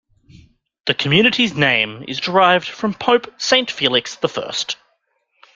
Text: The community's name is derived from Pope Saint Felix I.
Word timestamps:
The 0.87 0.95
community's 0.95 1.53
name 1.53 2.03
is 2.07 2.19
derived 2.19 2.67
from 2.67 2.95
Pope 2.95 3.39
Saint 3.39 3.69
Felix 3.69 4.17
I. 4.23 4.53